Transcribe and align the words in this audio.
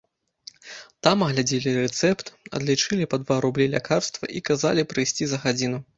Там 1.07 1.17
агледзелі 1.25 1.73
рэцэпт, 1.81 2.25
адлічылі 2.61 3.05
па 3.11 3.19
два 3.25 3.37
рублі 3.45 3.65
лякарства 3.75 4.25
і 4.41 4.45
казалі 4.51 4.89
прыйсці 4.95 5.23
за 5.33 5.37
гадзіну. 5.45 5.77